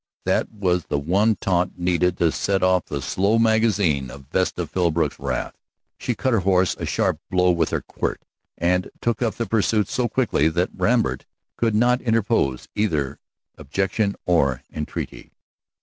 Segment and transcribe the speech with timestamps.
[0.25, 5.19] That was the one taunt needed to set off the slow magazine of Vesta Philbrook's
[5.19, 5.53] wrath.
[5.99, 8.19] She cut her horse a sharp blow with her quirt
[8.57, 13.19] and took up the pursuit so quickly that Lambert could not interpose either
[13.59, 15.33] objection or entreaty.